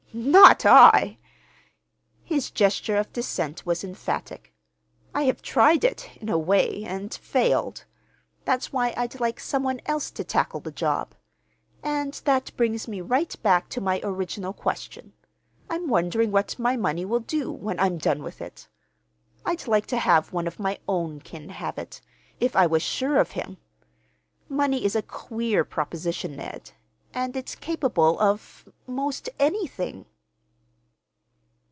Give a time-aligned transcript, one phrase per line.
[0.13, 1.19] "Not I!"
[2.21, 4.53] His gesture of dissent was emphatic.
[5.15, 7.85] "I have tried it, in a way, and failed.
[8.43, 11.15] That's why I'd like some one else to tackle the job.
[11.81, 15.13] And that brings me right back to my original question.
[15.69, 18.67] I'm wondering what my money will do, when I'm done with it.
[19.45, 23.31] I'd like to have one of my own kin have it—if I was sure of
[23.31, 23.59] him.
[24.49, 26.71] Money is a queer proposition, Ned,
[27.13, 30.05] and it's capable of—'most anything."